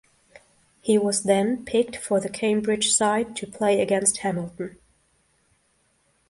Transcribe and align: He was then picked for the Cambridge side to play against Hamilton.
He 0.81 0.97
was 0.97 1.25
then 1.25 1.63
picked 1.63 1.95
for 1.95 2.19
the 2.19 2.27
Cambridge 2.27 2.91
side 2.91 3.35
to 3.35 3.45
play 3.45 3.81
against 3.81 4.17
Hamilton. 4.25 4.79